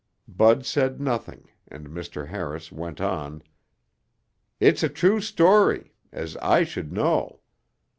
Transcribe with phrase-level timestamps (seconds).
[0.27, 2.27] Bud said nothing and Mr.
[2.29, 3.43] Harris went on,
[4.59, 7.41] "It's a true story, as I should know.